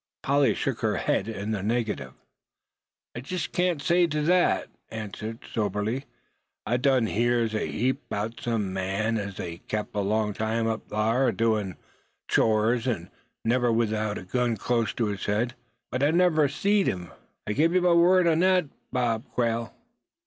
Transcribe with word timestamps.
Polly 0.23 0.55
shook 0.55 0.79
her 0.81 0.95
head 0.97 1.27
in 1.27 1.51
the 1.51 1.61
negative. 1.61 2.13
"I 3.15 3.19
jest 3.19 3.51
can't 3.51 3.79
say 3.83 4.05
as 4.05 4.09
to 4.09 4.25
thet," 4.25 4.65
she 4.89 4.95
answered, 4.97 5.43
soberly; 5.53 6.05
"I 6.65 6.77
done 6.77 7.05
hears 7.05 7.53
a 7.53 7.67
heap 7.71 8.09
'bout 8.09 8.41
some 8.41 8.73
man 8.73 9.19
as 9.19 9.37
they 9.37 9.51
has 9.51 9.59
kep' 9.67 9.93
a 9.93 9.99
long 9.99 10.33
time 10.33 10.65
up 10.65 10.87
thar, 10.87 11.27
adoin' 11.27 11.73
of 11.73 11.77
the 11.77 11.83
chores, 12.33 12.87
an' 12.87 13.11
never 13.45 13.71
without 13.71 14.17
a 14.17 14.23
gun 14.23 14.57
clost 14.57 14.95
to 14.97 15.05
his 15.05 15.27
head; 15.27 15.53
but 15.91 16.01
I 16.01 16.07
ain't 16.07 16.15
never 16.15 16.47
seed 16.49 16.87
him. 16.87 17.11
I 17.45 17.53
gives 17.53 17.75
ye 17.75 17.79
my 17.79 17.93
word 17.93 18.25
on 18.25 18.39
thet, 18.39 18.69
Bob 18.91 19.29
Quail." 19.31 19.71